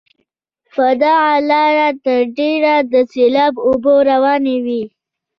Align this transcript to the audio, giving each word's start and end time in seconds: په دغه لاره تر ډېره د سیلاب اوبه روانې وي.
په 0.73 0.85
دغه 1.01 1.31
لاره 1.49 1.89
تر 2.05 2.19
ډېره 2.37 2.75
د 2.91 2.93
سیلاب 3.13 3.53
اوبه 3.67 3.93
روانې 4.09 4.57
وي. 4.65 4.83